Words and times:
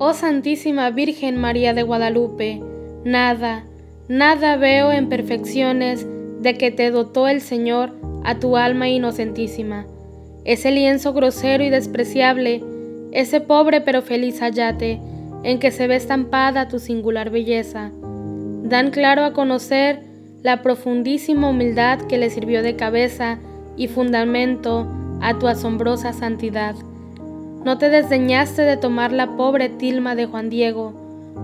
Oh 0.00 0.14
Santísima 0.14 0.90
Virgen 0.90 1.36
María 1.36 1.74
de 1.74 1.82
Guadalupe, 1.82 2.62
nada, 3.04 3.64
nada 4.06 4.56
veo 4.56 4.92
en 4.92 5.08
perfecciones 5.08 6.06
de 6.40 6.54
que 6.54 6.70
te 6.70 6.92
dotó 6.92 7.26
el 7.26 7.40
Señor 7.40 7.90
a 8.22 8.38
tu 8.38 8.56
alma 8.56 8.88
inocentísima. 8.88 9.86
Ese 10.44 10.70
lienzo 10.70 11.12
grosero 11.14 11.64
y 11.64 11.70
despreciable, 11.70 12.62
ese 13.10 13.40
pobre 13.40 13.80
pero 13.80 14.00
feliz 14.00 14.40
ayate, 14.40 15.00
en 15.42 15.58
que 15.58 15.72
se 15.72 15.88
ve 15.88 15.96
estampada 15.96 16.68
tu 16.68 16.78
singular 16.78 17.30
belleza, 17.30 17.90
dan 18.62 18.92
claro 18.92 19.24
a 19.24 19.32
conocer 19.32 20.04
la 20.44 20.62
profundísima 20.62 21.50
humildad 21.50 22.02
que 22.02 22.18
le 22.18 22.30
sirvió 22.30 22.62
de 22.62 22.76
cabeza 22.76 23.40
y 23.76 23.88
fundamento 23.88 24.86
a 25.20 25.40
tu 25.40 25.48
asombrosa 25.48 26.12
santidad. 26.12 26.76
No 27.64 27.76
te 27.76 27.90
desdeñaste 27.90 28.62
de 28.62 28.76
tomar 28.76 29.12
la 29.12 29.36
pobre 29.36 29.68
tilma 29.68 30.14
de 30.14 30.26
Juan 30.26 30.48
Diego, 30.48 30.92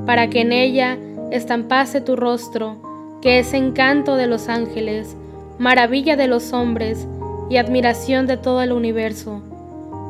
para 0.06 0.30
que 0.30 0.42
en 0.42 0.52
ella 0.52 0.96
estampase 1.32 2.00
tu 2.00 2.14
rostro, 2.14 2.76
que 3.20 3.40
es 3.40 3.52
encanto 3.52 4.14
de 4.16 4.28
los 4.28 4.48
ángeles, 4.48 5.16
maravilla 5.58 6.16
de 6.16 6.28
los 6.28 6.52
hombres 6.52 7.06
y 7.50 7.56
admiración 7.56 8.26
de 8.26 8.36
todo 8.36 8.62
el 8.62 8.72
universo. 8.72 9.42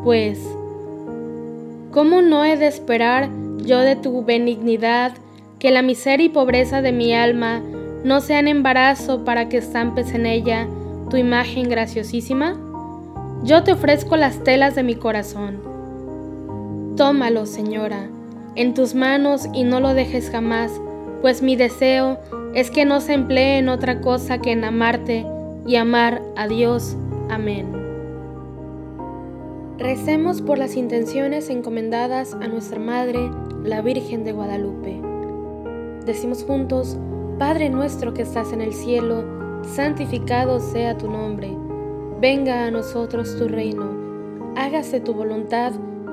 Pues, 0.04 0.40
¿cómo 1.90 2.20
no 2.20 2.44
he 2.44 2.58
de 2.58 2.66
esperar 2.66 3.30
yo 3.58 3.80
de 3.80 3.96
tu 3.96 4.24
benignidad 4.24 5.12
que 5.58 5.70
la 5.70 5.80
miseria 5.80 6.26
y 6.26 6.28
pobreza 6.28 6.82
de 6.82 6.92
mi 6.92 7.14
alma 7.14 7.62
no 8.04 8.20
sean 8.20 8.46
embarazo 8.46 9.24
para 9.24 9.48
que 9.48 9.56
estampes 9.56 10.12
en 10.12 10.26
ella 10.26 10.68
tu 11.08 11.16
imagen 11.16 11.70
graciosísima? 11.70 12.56
Yo 13.42 13.62
te 13.62 13.72
ofrezco 13.72 14.16
las 14.16 14.44
telas 14.44 14.74
de 14.74 14.82
mi 14.82 14.96
corazón 14.96 15.73
Tómalo, 16.96 17.44
Señora, 17.44 18.08
en 18.54 18.72
tus 18.72 18.94
manos 18.94 19.48
y 19.52 19.64
no 19.64 19.80
lo 19.80 19.94
dejes 19.94 20.30
jamás, 20.30 20.70
pues 21.22 21.42
mi 21.42 21.56
deseo 21.56 22.20
es 22.54 22.70
que 22.70 22.84
no 22.84 23.00
se 23.00 23.14
emplee 23.14 23.58
en 23.58 23.68
otra 23.68 24.00
cosa 24.00 24.38
que 24.38 24.52
en 24.52 24.62
amarte 24.62 25.26
y 25.66 25.74
amar 25.74 26.22
a 26.36 26.46
Dios. 26.46 26.96
Amén. 27.28 27.66
Recemos 29.76 30.40
por 30.40 30.56
las 30.56 30.76
intenciones 30.76 31.50
encomendadas 31.50 32.34
a 32.34 32.46
nuestra 32.46 32.78
Madre, 32.78 33.28
la 33.64 33.82
Virgen 33.82 34.22
de 34.22 34.30
Guadalupe. 34.30 35.00
Decimos 36.06 36.44
juntos, 36.44 36.96
Padre 37.40 37.70
nuestro 37.70 38.14
que 38.14 38.22
estás 38.22 38.52
en 38.52 38.60
el 38.60 38.72
cielo, 38.72 39.24
santificado 39.64 40.60
sea 40.60 40.96
tu 40.96 41.10
nombre. 41.10 41.56
Venga 42.20 42.66
a 42.66 42.70
nosotros 42.70 43.36
tu 43.36 43.48
reino. 43.48 43.90
Hágase 44.54 45.00
tu 45.00 45.12
voluntad 45.12 45.72